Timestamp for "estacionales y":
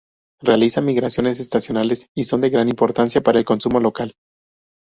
1.39-2.23